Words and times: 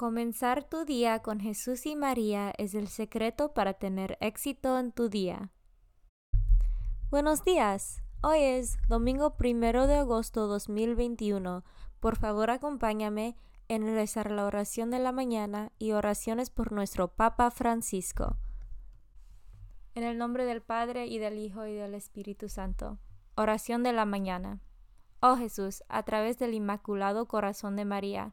Comenzar 0.00 0.64
tu 0.64 0.86
día 0.86 1.18
con 1.18 1.40
Jesús 1.40 1.84
y 1.84 1.94
María 1.94 2.54
es 2.56 2.74
el 2.74 2.88
secreto 2.88 3.52
para 3.52 3.74
tener 3.74 4.16
éxito 4.22 4.78
en 4.78 4.92
tu 4.92 5.10
día. 5.10 5.50
Buenos 7.10 7.44
días. 7.44 8.02
Hoy 8.22 8.38
es 8.38 8.78
domingo 8.88 9.36
primero 9.36 9.86
de 9.86 9.96
agosto 9.96 10.46
2021. 10.46 11.64
Por 12.00 12.16
favor, 12.16 12.48
acompáñame 12.48 13.36
en 13.68 13.94
rezar 13.94 14.30
la 14.30 14.46
oración 14.46 14.90
de 14.90 15.00
la 15.00 15.12
mañana 15.12 15.70
y 15.78 15.92
oraciones 15.92 16.48
por 16.48 16.72
nuestro 16.72 17.08
Papa 17.08 17.50
Francisco. 17.50 18.38
En 19.94 20.04
el 20.04 20.16
nombre 20.16 20.46
del 20.46 20.62
Padre 20.62 21.08
y 21.08 21.18
del 21.18 21.36
Hijo 21.36 21.66
y 21.66 21.74
del 21.74 21.92
Espíritu 21.92 22.48
Santo. 22.48 22.96
Oración 23.34 23.82
de 23.82 23.92
la 23.92 24.06
mañana. 24.06 24.62
Oh 25.20 25.36
Jesús, 25.36 25.82
a 25.90 26.02
través 26.04 26.38
del 26.38 26.54
Inmaculado 26.54 27.28
Corazón 27.28 27.76
de 27.76 27.84
María, 27.84 28.32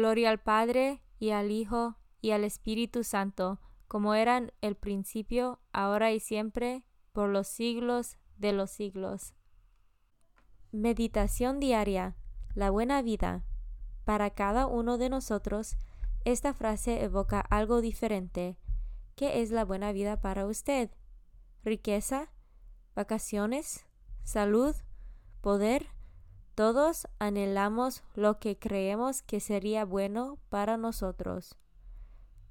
Gloria 0.00 0.30
al 0.30 0.40
Padre 0.40 1.02
y 1.18 1.28
al 1.32 1.50
Hijo 1.50 1.98
y 2.22 2.30
al 2.30 2.42
Espíritu 2.42 3.04
Santo, 3.04 3.60
como 3.86 4.14
eran 4.14 4.50
el 4.62 4.74
principio, 4.74 5.60
ahora 5.74 6.10
y 6.10 6.20
siempre, 6.20 6.84
por 7.12 7.28
los 7.28 7.48
siglos 7.48 8.16
de 8.38 8.54
los 8.54 8.70
siglos. 8.70 9.34
Meditación 10.72 11.60
diaria. 11.60 12.16
La 12.54 12.70
buena 12.70 13.02
vida. 13.02 13.44
Para 14.06 14.30
cada 14.30 14.66
uno 14.66 14.96
de 14.96 15.10
nosotros, 15.10 15.76
esta 16.24 16.54
frase 16.54 17.04
evoca 17.04 17.38
algo 17.38 17.82
diferente. 17.82 18.56
¿Qué 19.16 19.42
es 19.42 19.50
la 19.50 19.66
buena 19.66 19.92
vida 19.92 20.18
para 20.22 20.46
usted? 20.46 20.90
¿Riqueza? 21.62 22.32
¿Vacaciones? 22.94 23.84
¿Salud? 24.22 24.74
¿Poder? 25.42 25.88
Todos 26.54 27.08
anhelamos 27.18 28.02
lo 28.14 28.38
que 28.38 28.58
creemos 28.58 29.22
que 29.22 29.40
sería 29.40 29.84
bueno 29.84 30.38
para 30.48 30.76
nosotros. 30.76 31.56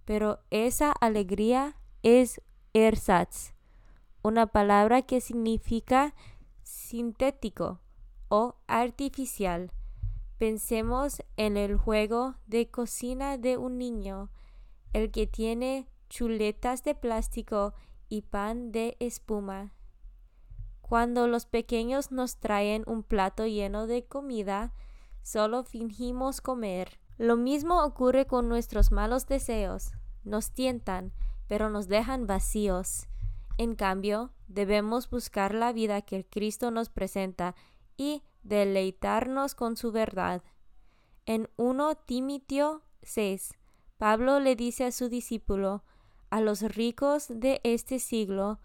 Pero 0.05 0.39
esa 0.49 0.91
alegría 0.91 1.77
es 2.01 2.41
ersatz, 2.73 3.53
una 4.23 4.47
palabra 4.47 5.01
que 5.03 5.21
significa 5.21 6.15
sintético 6.63 7.79
o 8.29 8.55
artificial. 8.67 9.71
Pensemos 10.37 11.21
en 11.35 11.57
el 11.57 11.75
juego 11.75 12.35
de 12.47 12.69
cocina 12.69 13.37
de 13.37 13.57
un 13.57 13.77
niño, 13.77 14.29
el 14.93 15.11
que 15.11 15.27
tiene 15.27 15.87
chuletas 16.09 16.83
de 16.83 16.95
plástico 16.95 17.73
y 18.07 18.21
pan 18.21 18.71
de 18.71 18.95
espuma. 18.99 19.73
Cuando 20.89 21.27
los 21.27 21.45
pequeños 21.45 22.11
nos 22.11 22.37
traen 22.37 22.83
un 22.87 23.03
plato 23.03 23.45
lleno 23.45 23.85
de 23.85 24.07
comida, 24.07 24.73
solo 25.21 25.63
fingimos 25.63 26.41
comer. 26.41 26.99
Lo 27.19 27.37
mismo 27.37 27.83
ocurre 27.83 28.25
con 28.25 28.49
nuestros 28.49 28.91
malos 28.91 29.27
deseos. 29.27 29.91
Nos 30.23 30.49
tientan, 30.51 31.13
pero 31.47 31.69
nos 31.69 31.89
dejan 31.89 32.25
vacíos. 32.25 33.07
En 33.59 33.75
cambio, 33.75 34.31
debemos 34.47 35.11
buscar 35.11 35.53
la 35.53 35.73
vida 35.73 36.01
que 36.01 36.25
Cristo 36.25 36.71
nos 36.71 36.89
presenta 36.89 37.53
y 37.95 38.23
deleitarnos 38.41 39.53
con 39.53 39.77
su 39.77 39.91
verdad. 39.91 40.41
En 41.27 41.51
1 41.57 41.97
Timoteo 42.07 42.81
6, 43.03 43.53
Pablo 43.99 44.39
le 44.39 44.55
dice 44.55 44.85
a 44.85 44.91
su 44.91 45.07
discípulo, 45.07 45.83
a 46.31 46.41
los 46.41 46.63
ricos 46.63 47.27
de 47.29 47.61
este 47.63 47.99
siglo, 47.99 48.59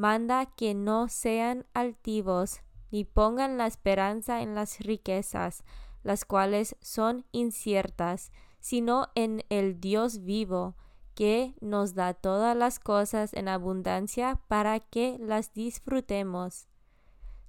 manda 0.00 0.46
que 0.46 0.72
no 0.72 1.08
sean 1.08 1.66
altivos, 1.74 2.62
ni 2.90 3.04
pongan 3.04 3.58
la 3.58 3.66
esperanza 3.66 4.40
en 4.40 4.54
las 4.54 4.80
riquezas, 4.80 5.62
las 6.02 6.24
cuales 6.24 6.74
son 6.80 7.26
inciertas, 7.32 8.32
sino 8.60 9.08
en 9.14 9.44
el 9.50 9.78
Dios 9.78 10.24
vivo, 10.24 10.74
que 11.14 11.54
nos 11.60 11.94
da 11.94 12.14
todas 12.14 12.56
las 12.56 12.78
cosas 12.78 13.34
en 13.34 13.46
abundancia 13.48 14.40
para 14.48 14.80
que 14.80 15.18
las 15.20 15.52
disfrutemos. 15.52 16.66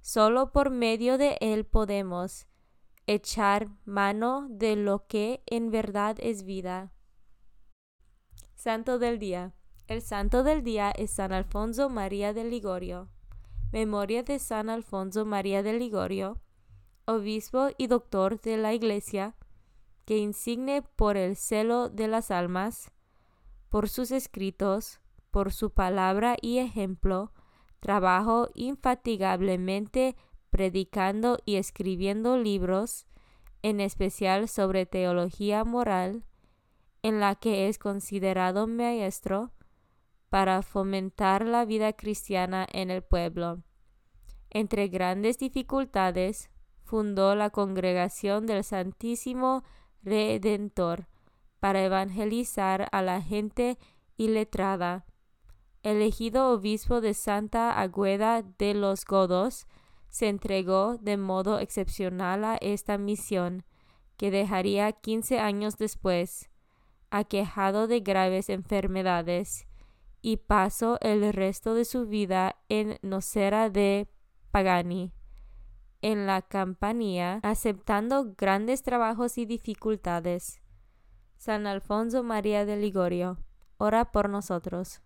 Solo 0.02 0.52
por 0.52 0.68
medio 0.68 1.16
de 1.16 1.38
Él 1.40 1.64
podemos 1.64 2.48
echar 3.06 3.68
mano 3.86 4.46
de 4.50 4.76
lo 4.76 5.06
que 5.06 5.42
en 5.46 5.70
verdad 5.70 6.16
es 6.20 6.42
vida. 6.42 6.92
Santo 8.54 8.98
del 8.98 9.18
Día. 9.18 9.54
El 9.88 10.00
santo 10.00 10.44
del 10.44 10.62
día 10.62 10.92
es 10.92 11.10
San 11.10 11.32
Alfonso 11.32 11.90
María 11.90 12.32
de 12.32 12.44
Ligorio. 12.44 13.08
Memoria 13.72 14.22
de 14.22 14.38
San 14.38 14.70
Alfonso 14.70 15.26
María 15.26 15.62
de 15.62 15.72
Ligorio, 15.72 16.40
obispo 17.04 17.68
y 17.78 17.88
doctor 17.88 18.40
de 18.40 18.58
la 18.58 18.74
Iglesia, 18.74 19.34
que 20.04 20.18
insigne 20.18 20.82
por 20.82 21.16
el 21.16 21.36
celo 21.36 21.88
de 21.88 22.06
las 22.06 22.30
almas, 22.30 22.92
por 23.70 23.88
sus 23.88 24.12
escritos, 24.12 25.00
por 25.30 25.52
su 25.52 25.70
palabra 25.70 26.36
y 26.40 26.58
ejemplo, 26.58 27.32
trabajo 27.80 28.50
infatigablemente 28.54 30.16
predicando 30.50 31.38
y 31.44 31.56
escribiendo 31.56 32.36
libros, 32.36 33.06
en 33.62 33.80
especial 33.80 34.48
sobre 34.48 34.86
teología 34.86 35.64
moral, 35.64 36.24
en 37.02 37.18
la 37.18 37.34
que 37.34 37.68
es 37.68 37.78
considerado 37.78 38.66
maestro, 38.66 39.50
para 40.32 40.62
fomentar 40.62 41.44
la 41.44 41.66
vida 41.66 41.92
cristiana 41.92 42.66
en 42.72 42.90
el 42.90 43.02
pueblo. 43.02 43.64
Entre 44.48 44.88
grandes 44.88 45.36
dificultades, 45.38 46.48
fundó 46.84 47.34
la 47.34 47.50
Congregación 47.50 48.46
del 48.46 48.64
Santísimo 48.64 49.62
Redentor 50.02 51.06
para 51.60 51.84
evangelizar 51.84 52.88
a 52.92 53.02
la 53.02 53.20
gente 53.20 53.78
iletrada, 54.16 55.04
elegido 55.82 56.48
obispo 56.48 57.02
de 57.02 57.12
Santa 57.12 57.78
Agüeda 57.78 58.40
de 58.40 58.72
los 58.72 59.04
Godos, 59.04 59.66
se 60.08 60.30
entregó 60.30 60.96
de 60.96 61.18
modo 61.18 61.58
excepcional 61.58 62.46
a 62.46 62.56
esta 62.56 62.96
misión, 62.96 63.66
que 64.16 64.30
dejaría 64.30 64.92
quince 64.92 65.40
años 65.40 65.76
después, 65.76 66.48
aquejado 67.10 67.86
de 67.86 68.00
graves 68.00 68.48
enfermedades, 68.48 69.66
y 70.22 70.36
pasó 70.36 70.98
el 71.00 71.32
resto 71.32 71.74
de 71.74 71.84
su 71.84 72.06
vida 72.06 72.56
en 72.68 72.98
Nocera 73.02 73.68
de 73.68 74.08
Pagani, 74.52 75.12
en 76.00 76.26
la 76.26 76.42
Campanía, 76.42 77.40
aceptando 77.42 78.34
grandes 78.38 78.82
trabajos 78.82 79.36
y 79.36 79.46
dificultades. 79.46 80.62
San 81.36 81.66
Alfonso 81.66 82.22
María 82.22 82.64
de 82.64 82.76
Ligorio, 82.76 83.38
ora 83.78 84.12
por 84.12 84.28
nosotros. 84.28 85.02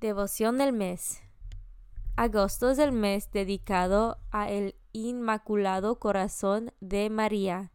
Devoción 0.00 0.58
del 0.58 0.72
mes. 0.72 1.22
Agosto 2.16 2.70
es 2.70 2.78
el 2.78 2.92
mes 2.92 3.32
dedicado 3.32 4.18
a 4.30 4.48
el 4.48 4.76
Inmaculado 4.92 5.98
Corazón 5.98 6.72
de 6.80 7.10
María. 7.10 7.72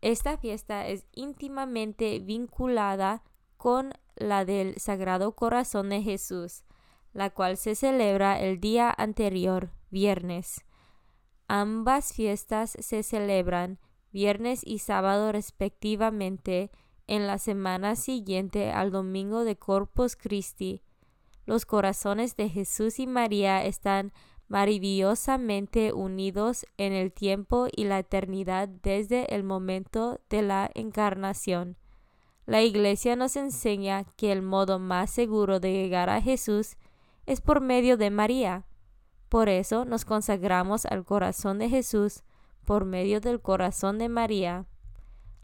Esta 0.00 0.36
fiesta 0.38 0.86
es 0.86 1.06
íntimamente 1.12 2.20
vinculada 2.20 3.24
con 3.58 3.92
la 4.16 4.46
del 4.46 4.78
Sagrado 4.80 5.32
Corazón 5.32 5.90
de 5.90 6.02
Jesús, 6.02 6.64
la 7.12 7.28
cual 7.28 7.58
se 7.58 7.74
celebra 7.74 8.40
el 8.40 8.60
día 8.60 8.94
anterior, 8.96 9.70
viernes. 9.90 10.64
Ambas 11.46 12.14
fiestas 12.14 12.76
se 12.80 13.02
celebran 13.02 13.78
viernes 14.12 14.62
y 14.64 14.78
sábado 14.78 15.30
respectivamente 15.32 16.70
en 17.06 17.26
la 17.26 17.38
semana 17.38 17.96
siguiente 17.96 18.70
al 18.70 18.90
domingo 18.90 19.44
de 19.44 19.56
Corpus 19.56 20.16
Christi, 20.16 20.82
los 21.48 21.64
corazones 21.64 22.36
de 22.36 22.50
Jesús 22.50 22.98
y 22.98 23.06
María 23.06 23.64
están 23.64 24.12
maravillosamente 24.48 25.94
unidos 25.94 26.66
en 26.76 26.92
el 26.92 27.10
tiempo 27.10 27.68
y 27.74 27.84
la 27.84 28.00
eternidad 28.00 28.68
desde 28.68 29.34
el 29.34 29.44
momento 29.44 30.20
de 30.28 30.42
la 30.42 30.70
encarnación. 30.74 31.78
La 32.48 32.62
Iglesia 32.62 33.14
nos 33.14 33.36
enseña 33.36 34.04
que 34.16 34.32
el 34.32 34.40
modo 34.40 34.78
más 34.78 35.10
seguro 35.10 35.60
de 35.60 35.70
llegar 35.70 36.08
a 36.08 36.22
Jesús 36.22 36.78
es 37.26 37.42
por 37.42 37.60
medio 37.60 37.98
de 37.98 38.08
María. 38.08 38.64
Por 39.28 39.50
eso 39.50 39.84
nos 39.84 40.06
consagramos 40.06 40.86
al 40.86 41.04
corazón 41.04 41.58
de 41.58 41.68
Jesús 41.68 42.22
por 42.64 42.86
medio 42.86 43.20
del 43.20 43.42
corazón 43.42 43.98
de 43.98 44.08
María. 44.08 44.64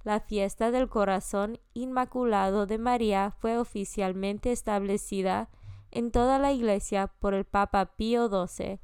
La 0.03 0.19
fiesta 0.19 0.71
del 0.71 0.89
corazón 0.89 1.61
inmaculado 1.75 2.65
de 2.65 2.79
María 2.79 3.35
fue 3.39 3.59
oficialmente 3.59 4.51
establecida 4.51 5.51
en 5.91 6.11
toda 6.11 6.39
la 6.39 6.53
Iglesia 6.53 7.09
por 7.19 7.35
el 7.35 7.45
Papa 7.45 7.97
Pío 7.97 8.31
XII 8.31 8.81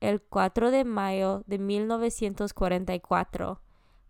el 0.00 0.20
4 0.20 0.72
de 0.72 0.82
mayo 0.82 1.44
de 1.46 1.60
1944 1.60 3.60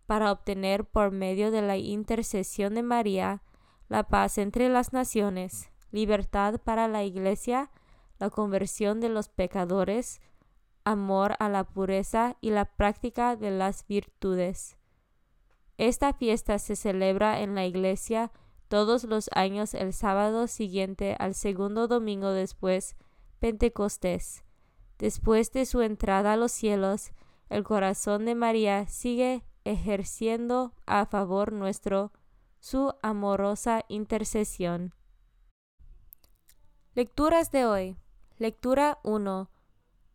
para 0.05 0.31
obtener 0.31 0.85
por 0.85 1.11
medio 1.11 1.51
de 1.51 1.61
la 1.61 1.77
intercesión 1.77 2.75
de 2.75 2.83
María 2.83 3.41
la 3.89 4.03
paz 4.03 4.37
entre 4.37 4.69
las 4.69 4.93
naciones, 4.93 5.71
libertad 5.91 6.59
para 6.61 6.87
la 6.87 7.03
Iglesia, 7.03 7.71
la 8.19 8.29
conversión 8.29 8.99
de 8.99 9.09
los 9.09 9.29
pecadores, 9.29 10.21
amor 10.83 11.35
a 11.39 11.49
la 11.49 11.63
pureza 11.63 12.37
y 12.41 12.51
la 12.51 12.65
práctica 12.65 13.35
de 13.35 13.51
las 13.51 13.87
virtudes. 13.87 14.77
Esta 15.77 16.13
fiesta 16.13 16.59
se 16.59 16.75
celebra 16.75 17.41
en 17.41 17.55
la 17.55 17.65
Iglesia 17.65 18.31
todos 18.67 19.03
los 19.03 19.29
años 19.33 19.73
el 19.73 19.93
sábado 19.93 20.47
siguiente 20.47 21.15
al 21.19 21.35
segundo 21.35 21.87
domingo 21.87 22.31
después 22.31 22.95
Pentecostés. 23.39 24.43
Después 24.97 25.51
de 25.51 25.65
su 25.65 25.81
entrada 25.81 26.33
a 26.33 26.37
los 26.37 26.51
cielos, 26.51 27.11
el 27.49 27.63
corazón 27.63 28.25
de 28.25 28.35
María 28.35 28.87
sigue 28.87 29.43
ejerciendo 29.65 30.73
a 30.85 31.05
favor 31.05 31.51
nuestro 31.51 32.11
su 32.59 32.93
amorosa 33.01 33.83
intercesión. 33.87 34.93
Lecturas 36.93 37.51
de 37.51 37.65
hoy. 37.65 37.97
Lectura 38.37 38.99
1 39.03 39.49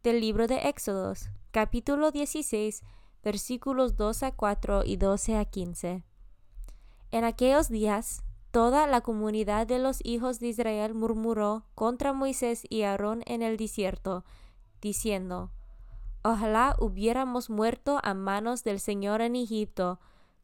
del 0.03 0.21
libro 0.21 0.47
de 0.47 0.69
Éxodos, 0.69 1.31
capítulo 1.51 2.11
16, 2.11 2.83
versículos 3.23 3.97
2 3.97 4.23
a 4.23 4.33
4 4.33 4.85
y 4.85 4.97
12 4.97 5.37
a 5.37 5.45
15. 5.45 6.05
En 7.11 7.25
aquellos 7.25 7.69
días 7.69 8.23
Toda 8.51 8.87
la 8.87 9.03
comunidad 9.03 9.67
de 9.67 9.79
los 9.79 10.01
hijos 10.05 10.41
de 10.41 10.49
Israel 10.49 10.95
murmuró 10.95 11.67
contra 11.75 12.15
Moisés 12.15 12.67
y 12.71 12.83
Aarón 12.83 13.23
en 13.27 13.43
el 13.43 13.59
desierto, 13.59 14.25
diciendo, 14.81 15.53
Ojalá 16.31 16.77
hubiéramos 16.79 17.49
muerto 17.49 18.01
a 18.03 18.13
manos 18.13 18.63
del 18.63 18.81
Señor 18.81 19.23
en 19.23 19.35
Egipto, 19.35 19.99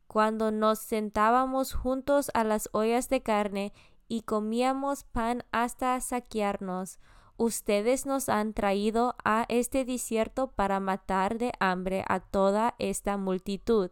cuando 0.06 0.50
nos 0.50 0.78
sentábamos 0.78 1.75
juntos 1.75 2.31
a 2.32 2.42
las 2.42 2.70
ollas 2.72 3.10
de 3.10 3.22
carne 3.22 3.75
y 4.08 4.22
comíamos 4.22 5.04
pan 5.04 5.44
hasta 5.52 6.00
saquearnos. 6.00 7.00
Ustedes 7.36 8.06
nos 8.06 8.31
han 8.31 8.54
traído 8.54 9.14
a 9.26 9.44
este 9.50 9.84
desierto 9.84 10.52
para 10.52 10.81
matar 10.81 11.36
de 11.36 11.52
hambre 11.60 12.02
a 12.08 12.20
toda 12.20 12.76
esta 12.78 13.19
multitud. 13.19 13.90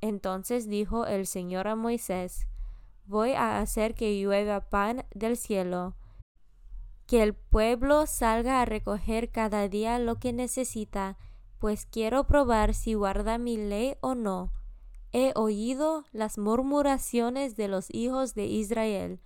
Entonces 0.00 0.66
dijo 0.66 1.04
el 1.04 1.26
Señor 1.26 1.68
a 1.68 1.76
Moisés, 1.76 2.48
voy 3.04 3.32
a 3.32 3.58
hacer 3.58 3.92
que 3.94 4.18
llueva 4.18 4.60
pan 4.60 5.04
del 5.14 5.36
cielo, 5.36 5.94
que 7.06 7.22
el 7.22 7.34
pueblo 7.34 8.06
salga 8.06 8.60
a 8.60 8.64
recoger 8.64 9.30
cada 9.30 9.68
día 9.68 9.98
lo 9.98 10.16
que 10.18 10.32
necesita, 10.32 11.18
pues 11.58 11.86
quiero 11.86 12.26
probar 12.26 12.74
si 12.74 12.94
guarda 12.94 13.38
mi 13.38 13.56
ley 13.56 13.96
o 14.00 14.14
no. 14.14 14.52
He 15.12 15.32
oído 15.34 16.04
las 16.12 16.38
murmuraciones 16.38 17.56
de 17.56 17.68
los 17.68 17.86
hijos 17.92 18.34
de 18.34 18.46
Israel. 18.46 19.20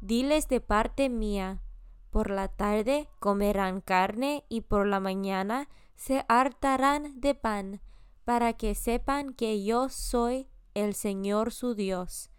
Diles 0.00 0.48
de 0.48 0.60
parte 0.60 1.08
mía, 1.08 1.62
por 2.10 2.28
la 2.28 2.48
tarde 2.48 3.08
comerán 3.20 3.80
carne 3.80 4.44
y 4.48 4.62
por 4.62 4.86
la 4.86 5.00
mañana 5.00 5.68
se 5.96 6.24
hartarán 6.28 7.20
de 7.20 7.34
pan, 7.34 7.80
para 8.24 8.52
que 8.52 8.74
sepan 8.74 9.32
que 9.32 9.64
yo 9.64 9.88
soy 9.88 10.48
el 10.74 10.94
Señor 10.94 11.52
su 11.52 11.74
Dios. 11.74 12.30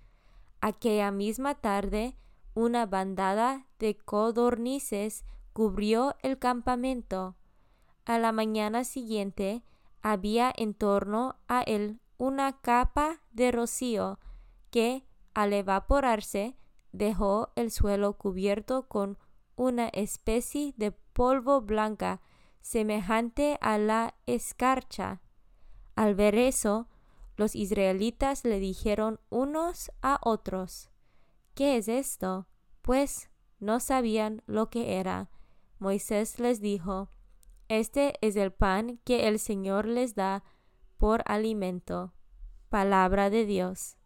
Aquella 0.61 1.11
misma 1.11 1.55
tarde, 1.55 2.17
una 2.53 2.85
bandada 2.85 3.67
de 3.79 3.97
codornices 3.97 5.25
cubrió 5.53 6.15
el 6.21 6.39
campamento. 6.39 7.35
A 8.05 8.19
la 8.19 8.31
mañana 8.31 8.83
siguiente 8.83 9.63
había 10.01 10.53
en 10.55 10.73
torno 10.73 11.37
a 11.47 11.61
él 11.61 11.99
una 12.17 12.59
capa 12.61 13.21
de 13.31 13.51
rocío 13.51 14.19
que, 14.69 15.05
al 15.33 15.53
evaporarse, 15.53 16.57
dejó 16.91 17.51
el 17.55 17.71
suelo 17.71 18.13
cubierto 18.17 18.87
con 18.87 19.17
una 19.55 19.87
especie 19.89 20.73
de 20.77 20.91
polvo 20.91 21.61
blanca 21.61 22.21
semejante 22.61 23.57
a 23.61 23.77
la 23.77 24.15
escarcha. 24.25 25.21
Al 25.95 26.15
ver 26.15 26.35
eso, 26.35 26.87
los 27.35 27.55
israelitas 27.55 28.43
le 28.45 28.59
dijeron 28.59 29.19
unos 29.29 29.91
a 30.01 30.19
otros, 30.21 30.91
¿qué 31.53 31.77
es 31.77 31.87
esto? 31.87 32.47
Pues 32.81 33.29
no 33.59 33.79
sabían 33.79 34.41
lo 34.45 34.69
que 34.69 34.97
era. 34.97 35.29
Moisés 35.79 36.39
les 36.39 36.61
dijo, 36.61 37.09
Este 37.67 38.15
es 38.21 38.35
el 38.35 38.51
pan 38.51 38.99
que 39.03 39.27
el 39.27 39.39
Señor 39.39 39.85
les 39.85 40.15
da 40.15 40.43
por 40.97 41.23
alimento. 41.25 42.13
Palabra 42.69 43.29
de 43.29 43.45
Dios. 43.45 43.97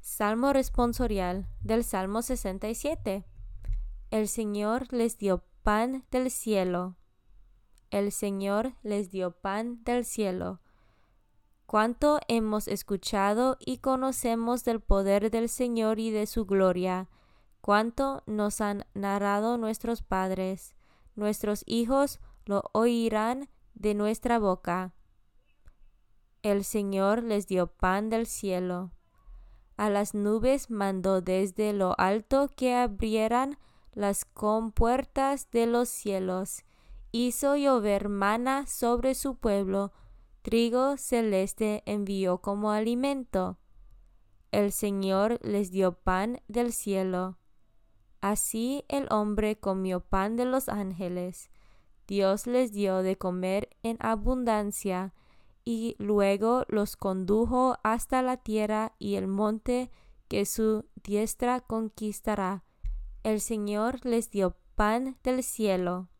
Salmo 0.00 0.52
responsorial 0.52 1.48
del 1.60 1.84
Salmo 1.84 2.22
67. 2.22 3.24
El 4.10 4.28
Señor 4.28 4.92
les 4.92 5.18
dio 5.18 5.44
pan 5.62 6.04
del 6.10 6.30
cielo. 6.30 6.96
El 7.90 8.12
Señor 8.12 8.74
les 8.82 9.10
dio 9.10 9.30
pan 9.32 9.82
del 9.84 10.04
cielo 10.04 10.60
cuánto 11.74 12.20
hemos 12.28 12.68
escuchado 12.68 13.56
y 13.58 13.78
conocemos 13.78 14.62
del 14.62 14.78
poder 14.78 15.32
del 15.32 15.48
Señor 15.48 15.98
y 15.98 16.12
de 16.12 16.26
su 16.26 16.46
gloria, 16.46 17.08
cuánto 17.60 18.22
nos 18.26 18.60
han 18.60 18.86
narrado 18.94 19.58
nuestros 19.58 20.00
padres, 20.00 20.76
nuestros 21.16 21.64
hijos 21.66 22.20
lo 22.44 22.70
oirán 22.74 23.48
de 23.74 23.94
nuestra 23.94 24.38
boca. 24.38 24.94
El 26.44 26.62
Señor 26.62 27.24
les 27.24 27.48
dio 27.48 27.66
pan 27.66 28.08
del 28.08 28.28
cielo. 28.28 28.92
A 29.76 29.90
las 29.90 30.14
nubes 30.14 30.70
mandó 30.70 31.22
desde 31.22 31.72
lo 31.72 31.96
alto 31.98 32.50
que 32.56 32.76
abrieran 32.76 33.58
las 33.94 34.24
compuertas 34.24 35.50
de 35.50 35.66
los 35.66 35.88
cielos, 35.88 36.62
hizo 37.10 37.56
llover 37.56 38.08
mana 38.08 38.64
sobre 38.68 39.16
su 39.16 39.34
pueblo, 39.34 39.90
trigo 40.44 40.98
celeste 40.98 41.82
envió 41.86 42.42
como 42.42 42.70
alimento. 42.70 43.56
El 44.52 44.72
Señor 44.72 45.40
les 45.42 45.70
dio 45.70 45.94
pan 45.94 46.42
del 46.48 46.74
cielo. 46.74 47.38
Así 48.20 48.84
el 48.88 49.08
hombre 49.10 49.56
comió 49.58 50.00
pan 50.00 50.36
de 50.36 50.44
los 50.44 50.68
ángeles. 50.68 51.50
Dios 52.06 52.46
les 52.46 52.72
dio 52.72 52.98
de 52.98 53.16
comer 53.16 53.70
en 53.82 53.96
abundancia, 54.00 55.14
y 55.64 55.96
luego 55.98 56.66
los 56.68 56.96
condujo 56.96 57.78
hasta 57.82 58.20
la 58.20 58.36
tierra 58.36 58.92
y 58.98 59.14
el 59.14 59.26
monte 59.26 59.90
que 60.28 60.44
su 60.44 60.84
diestra 61.02 61.60
conquistará. 61.60 62.64
El 63.22 63.40
Señor 63.40 64.04
les 64.04 64.30
dio 64.30 64.58
pan 64.74 65.16
del 65.22 65.42
cielo. 65.42 66.10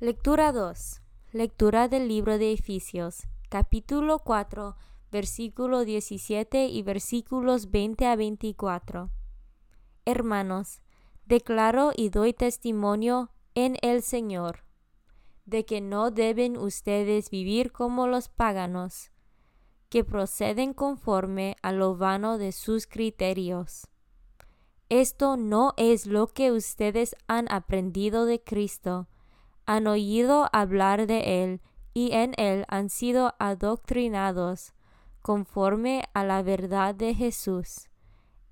Lectura 0.00 0.52
2. 0.52 1.00
Lectura 1.32 1.86
del 1.86 2.08
libro 2.08 2.38
de 2.38 2.52
Efesios, 2.52 3.28
capítulo 3.50 4.18
4, 4.18 4.76
versículo 5.12 5.84
17 5.84 6.66
y 6.66 6.82
versículos 6.82 7.70
20 7.70 8.04
a 8.06 8.16
24. 8.16 9.12
Hermanos, 10.04 10.80
declaro 11.26 11.92
y 11.96 12.08
doy 12.08 12.32
testimonio 12.32 13.30
en 13.54 13.76
el 13.80 14.02
Señor 14.02 14.64
de 15.44 15.64
que 15.64 15.80
no 15.80 16.10
deben 16.10 16.56
ustedes 16.56 17.30
vivir 17.30 17.70
como 17.70 18.08
los 18.08 18.28
paganos, 18.28 19.12
que 19.88 20.02
proceden 20.02 20.74
conforme 20.74 21.54
a 21.62 21.70
lo 21.70 21.96
vano 21.96 22.38
de 22.38 22.50
sus 22.50 22.88
criterios. 22.88 23.86
Esto 24.88 25.36
no 25.36 25.74
es 25.76 26.06
lo 26.06 26.26
que 26.26 26.50
ustedes 26.50 27.14
han 27.28 27.46
aprendido 27.52 28.24
de 28.24 28.42
Cristo, 28.42 29.06
han 29.70 29.86
oído 29.86 30.48
hablar 30.52 31.06
de 31.06 31.44
Él 31.44 31.60
y 31.94 32.10
en 32.10 32.34
Él 32.38 32.64
han 32.66 32.90
sido 32.90 33.34
adoctrinados 33.38 34.74
conforme 35.22 36.02
a 36.12 36.24
la 36.24 36.42
verdad 36.42 36.92
de 36.92 37.14
Jesús. 37.14 37.88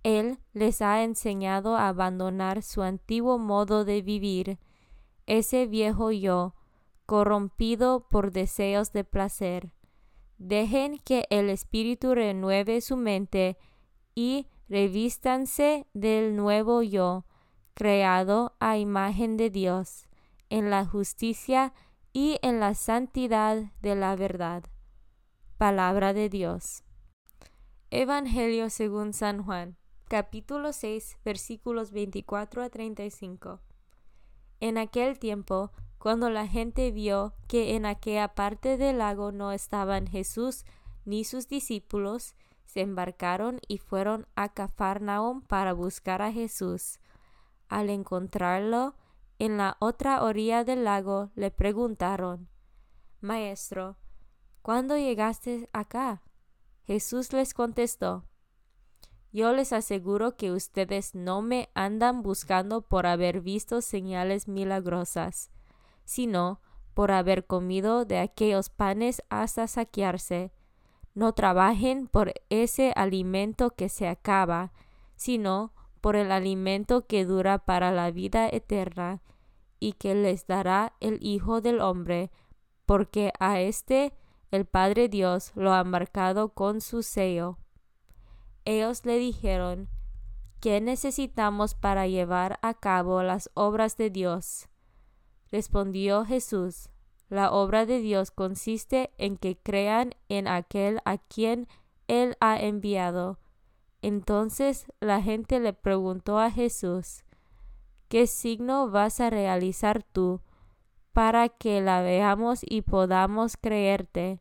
Él 0.05 0.39
les 0.53 0.81
ha 0.81 1.03
enseñado 1.03 1.75
a 1.75 1.89
abandonar 1.89 2.63
su 2.63 2.83
antiguo 2.83 3.37
modo 3.37 3.85
de 3.85 4.01
vivir, 4.01 4.61
ese 5.27 5.67
viejo 5.67 6.13
yo, 6.13 6.55
corrompido 7.05 8.07
por 8.09 8.31
deseos 8.31 8.93
de 8.93 9.03
placer. 9.03 9.73
Dejen 10.37 11.01
que 11.01 11.25
el 11.31 11.51
Espíritu 11.51 12.15
renueve 12.15 12.81
su 12.81 12.97
mente 12.97 13.59
y 14.15 14.47
revístanse 14.69 15.89
del 15.95 16.37
nuevo 16.37 16.81
yo, 16.83 17.25
creado 17.75 18.55
a 18.61 18.79
imagen 18.79 19.37
de 19.37 19.51
Dios, 19.51 20.08
en 20.51 20.71
la 20.71 20.85
justicia 20.85 21.73
y 22.13 22.39
en 22.43 22.61
la 22.61 22.75
santidad 22.75 23.73
de 23.81 23.95
la 23.95 24.17
verdad. 24.17 24.65
Palabra 25.57 26.13
de 26.13 26.29
Dios. 26.29 26.85
Evangelio 27.91 28.71
según 28.71 29.13
San 29.13 29.43
Juan 29.43 29.79
capítulo 30.09 30.73
6, 30.73 31.19
versículos 31.23 31.93
24 31.93 32.63
a 32.63 32.71
35. 32.71 33.61
En 34.59 34.79
aquel 34.79 35.19
tiempo, 35.19 35.71
cuando 35.99 36.31
la 36.31 36.47
gente 36.47 36.91
vio 36.91 37.35
que 37.47 37.77
en 37.77 37.85
aquella 37.85 38.29
parte 38.29 38.79
del 38.79 38.99
lago 38.99 39.33
no 39.33 39.53
estaban 39.53 40.07
Jesús 40.07 40.65
ni 41.05 41.25
sus 41.25 41.47
discípulos, 41.47 42.35
se 42.65 42.81
embarcaron 42.81 43.61
y 43.69 43.79
fueron 43.79 44.27
a 44.35 44.49
Cafarnaum 44.49 45.43
para 45.43 45.75
buscar 45.75 46.23
a 46.23 46.33
Jesús. 46.33 47.01
Al 47.69 47.91
encontrarlo 47.91 48.95
en 49.39 49.57
la 49.57 49.77
otra 49.81 50.23
orilla 50.23 50.65
del 50.65 50.85
lago, 50.85 51.31
le 51.35 51.51
preguntaron, 51.51 52.49
Maestro, 53.21 53.97
¿cuándo 54.63 54.97
llegaste 54.97 55.69
acá? 55.73 56.23
Jesús 56.87 57.33
les 57.33 57.55
contestó, 57.55 58.29
yo 59.31 59.53
les 59.53 59.73
aseguro 59.73 60.37
que 60.37 60.53
ustedes 60.53 61.15
no 61.15 61.43
me 61.43 61.69
andan 61.75 62.23
buscando 62.23 62.83
por 62.83 63.07
haber 63.07 63.41
visto 63.41 63.83
señales 63.83 64.49
milagrosas, 64.49 65.51
sino 66.05 66.61
por 66.95 67.11
haber 67.13 67.47
comido 67.47 68.05
de 68.05 68.19
aquellos 68.19 68.71
panes 68.71 69.23
hasta 69.29 69.67
saquearse. 69.67 70.53
No 71.15 71.35
trabajen 71.35 72.09
por 72.09 72.33
ese 72.49 72.93
alimento 72.97 73.71
que 73.71 73.89
se 73.89 74.09
acaba, 74.09 74.73
sino 75.15 75.75
por 76.01 76.17
el 76.17 76.33
alimento 76.33 77.07
que 77.07 77.25
dura 77.25 77.59
para 77.59 77.93
la 77.93 78.11
vida 78.11 78.49
eterna, 78.49 79.23
y 79.81 79.93
que 79.93 80.15
les 80.15 80.47
dará 80.47 80.95
el 81.01 81.19
Hijo 81.21 81.61
del 81.61 81.81
Hombre, 81.81 82.31
porque 82.87 83.33
a 83.39 83.61
éste 83.61 84.15
el 84.51 84.65
Padre 84.65 85.09
Dios 85.09 85.53
lo 85.55 85.73
ha 85.73 85.85
marcado 85.85 86.51
con 86.55 86.81
su 86.81 87.03
sello. 87.03 87.59
Ellos 88.65 89.05
le 89.05 89.19
dijeron, 89.19 89.89
¿qué 90.61 90.81
necesitamos 90.81 91.75
para 91.75 92.07
llevar 92.07 92.59
a 92.63 92.75
cabo 92.75 93.23
las 93.23 93.51
obras 93.55 93.97
de 93.97 94.11
Dios? 94.11 94.69
Respondió 95.51 96.25
Jesús, 96.25 96.91
la 97.29 97.51
obra 97.53 97.87
de 97.87 98.01
Dios 98.01 98.31
consiste 98.31 99.11
en 99.19 99.37
que 99.37 99.59
crean 99.59 100.15
en 100.29 100.49
aquel 100.49 101.01
a 101.05 101.19
quien 101.19 101.69
Él 102.07 102.37
ha 102.41 102.59
enviado. 102.61 103.39
Entonces 104.03 104.87
la 105.01 105.23
gente 105.23 105.61
le 105.61 105.73
preguntó 105.73 106.39
a 106.39 106.51
Jesús, 106.51 107.25
¿qué 108.09 108.27
signo 108.27 108.91
vas 108.91 109.21
a 109.21 109.31
realizar 109.31 110.03
tú 110.03 110.41
para 111.13 111.49
que 111.49 111.81
la 111.81 112.01
veamos 112.03 112.61
y 112.63 112.83
podamos 112.83 113.57
creerte? 113.57 114.41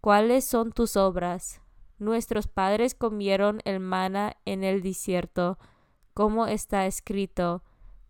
¿Cuáles 0.00 0.44
son 0.44 0.72
tus 0.72 0.96
obras? 0.96 1.60
Nuestros 1.98 2.48
padres 2.48 2.94
comieron 2.94 3.60
el 3.64 3.80
mana 3.80 4.36
en 4.44 4.64
el 4.64 4.82
desierto, 4.82 5.58
como 6.12 6.46
está 6.46 6.86
escrito, 6.86 7.62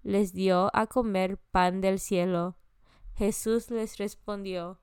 les 0.02 0.32
dio 0.32 0.70
a 0.72 0.86
comer 0.86 1.38
pan 1.50 1.80
del 1.80 1.98
cielo. 1.98 2.56
Jesús 3.14 3.70
les 3.70 3.98
respondió, 3.98 4.78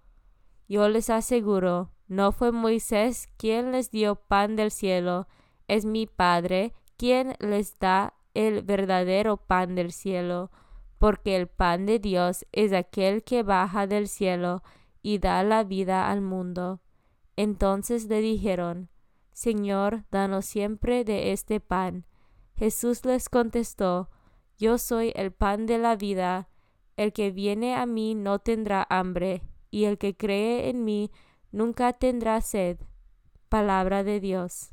Yo 0.67 0.87
les 0.89 1.09
aseguro, 1.09 1.91
no 2.07 2.31
fue 2.31 2.51
Moisés 2.51 3.27
quien 3.37 3.71
les 3.71 3.91
dio 3.91 4.15
pan 4.15 4.55
del 4.55 4.71
cielo, 4.71 5.27
es 5.67 5.85
mi 5.85 6.07
Padre 6.07 6.73
quien 6.97 7.35
les 7.39 7.77
da 7.79 8.13
el 8.33 8.61
verdadero 8.61 9.37
pan 9.37 9.75
del 9.75 9.91
cielo, 9.91 10.51
porque 10.97 11.35
el 11.35 11.47
pan 11.47 11.85
de 11.85 11.99
Dios 11.99 12.45
es 12.51 12.73
aquel 12.73 13.23
que 13.23 13.43
baja 13.43 13.87
del 13.87 14.07
cielo 14.07 14.63
y 15.01 15.19
da 15.19 15.43
la 15.43 15.63
vida 15.63 16.09
al 16.09 16.21
mundo. 16.21 16.81
Entonces 17.35 18.05
le 18.05 18.21
dijeron, 18.21 18.89
Señor, 19.33 20.05
danos 20.11 20.45
siempre 20.45 21.03
de 21.03 21.31
este 21.31 21.59
pan. 21.59 22.05
Jesús 22.55 23.03
les 23.05 23.29
contestó, 23.29 24.09
Yo 24.57 24.77
soy 24.77 25.11
el 25.15 25.31
pan 25.31 25.65
de 25.65 25.77
la 25.77 25.95
vida, 25.95 26.49
el 26.95 27.11
que 27.11 27.31
viene 27.31 27.75
a 27.75 27.85
mí 27.85 28.15
no 28.15 28.39
tendrá 28.39 28.85
hambre, 28.89 29.43
y 29.71 29.85
el 29.85 29.97
que 29.97 30.15
cree 30.15 30.69
en 30.69 30.85
mí 30.85 31.11
nunca 31.51 31.93
tendrá 31.93 32.39
sed. 32.41 32.77
Palabra 33.49 34.03
de 34.03 34.19
Dios. 34.19 34.72